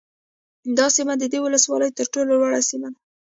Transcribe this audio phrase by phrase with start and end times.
[0.77, 2.99] دا سیمه د دې ولسوالۍ ترټولو لوړه سیمه ده